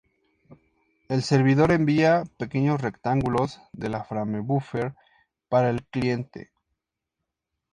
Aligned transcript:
El 1.09 1.21
servidor 1.21 1.71
envía 1.71 2.23
pequeños 2.39 2.81
rectángulos 2.81 3.61
de 3.71 3.89
la 3.89 4.03
framebuffer 4.03 4.95
para 5.47 5.69
el 5.69 5.85
cliente. 5.85 6.49